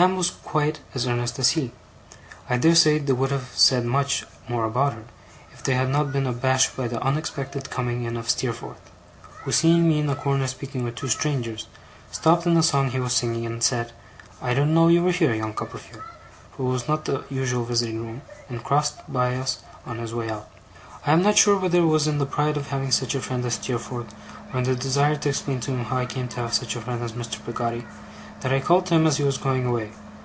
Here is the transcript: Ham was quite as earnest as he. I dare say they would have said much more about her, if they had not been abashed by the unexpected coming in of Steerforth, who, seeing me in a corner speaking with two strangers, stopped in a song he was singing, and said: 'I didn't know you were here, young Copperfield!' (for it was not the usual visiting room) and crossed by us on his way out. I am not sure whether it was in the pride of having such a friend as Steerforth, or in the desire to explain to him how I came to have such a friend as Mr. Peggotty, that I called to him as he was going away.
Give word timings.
Ham 0.00 0.14
was 0.16 0.30
quite 0.30 0.78
as 0.94 1.08
earnest 1.08 1.40
as 1.40 1.56
he. 1.58 1.72
I 2.48 2.56
dare 2.56 2.76
say 2.76 2.98
they 3.00 3.14
would 3.14 3.32
have 3.32 3.50
said 3.56 3.84
much 3.84 4.24
more 4.48 4.64
about 4.64 4.92
her, 4.92 5.02
if 5.52 5.64
they 5.64 5.74
had 5.74 5.88
not 5.90 6.12
been 6.12 6.24
abashed 6.24 6.76
by 6.76 6.86
the 6.86 7.02
unexpected 7.02 7.68
coming 7.68 8.04
in 8.04 8.16
of 8.16 8.30
Steerforth, 8.30 8.80
who, 9.42 9.50
seeing 9.50 9.88
me 9.88 9.98
in 9.98 10.08
a 10.08 10.14
corner 10.14 10.46
speaking 10.46 10.84
with 10.84 10.94
two 10.94 11.08
strangers, 11.08 11.66
stopped 12.12 12.46
in 12.46 12.56
a 12.56 12.62
song 12.62 12.90
he 12.90 13.00
was 13.00 13.12
singing, 13.12 13.44
and 13.44 13.60
said: 13.64 13.90
'I 14.40 14.54
didn't 14.54 14.74
know 14.74 14.86
you 14.86 15.02
were 15.02 15.10
here, 15.10 15.34
young 15.34 15.52
Copperfield!' 15.52 16.04
(for 16.56 16.62
it 16.62 16.66
was 16.70 16.86
not 16.86 17.04
the 17.04 17.24
usual 17.28 17.64
visiting 17.64 18.00
room) 18.06 18.22
and 18.48 18.62
crossed 18.62 18.98
by 19.12 19.34
us 19.34 19.64
on 19.84 19.98
his 19.98 20.14
way 20.14 20.30
out. 20.30 20.48
I 21.06 21.12
am 21.12 21.22
not 21.24 21.36
sure 21.36 21.56
whether 21.56 21.78
it 21.80 21.86
was 21.86 22.06
in 22.06 22.18
the 22.18 22.24
pride 22.26 22.56
of 22.56 22.68
having 22.68 22.92
such 22.92 23.16
a 23.16 23.20
friend 23.20 23.44
as 23.44 23.54
Steerforth, 23.54 24.14
or 24.54 24.58
in 24.60 24.64
the 24.64 24.76
desire 24.76 25.16
to 25.16 25.28
explain 25.28 25.58
to 25.62 25.72
him 25.72 25.86
how 25.86 25.96
I 25.98 26.06
came 26.06 26.28
to 26.28 26.40
have 26.42 26.54
such 26.54 26.76
a 26.76 26.80
friend 26.80 27.02
as 27.02 27.14
Mr. 27.14 27.44
Peggotty, 27.44 27.84
that 28.40 28.52
I 28.52 28.60
called 28.60 28.86
to 28.86 28.94
him 28.94 29.04
as 29.04 29.16
he 29.16 29.24
was 29.24 29.36
going 29.36 29.66
away. 29.66 29.90